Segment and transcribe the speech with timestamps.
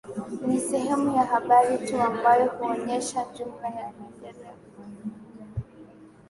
[0.47, 4.53] Ni sehemu ya habari tu ambayo huonyesha jumla ya maendeleo